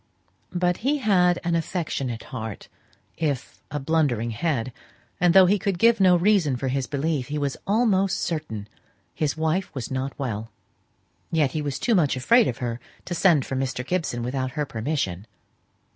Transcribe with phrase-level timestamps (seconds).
[0.55, 2.67] But he had an affectionate heart,
[3.17, 4.73] if a blundering head;
[5.19, 8.67] and though he could give no reason for his belief, he was almost certain
[9.13, 10.49] his wife was not well.
[11.31, 13.85] Yet he was too much afraid of her to send for Mr.
[13.85, 15.27] Gibson without her permission.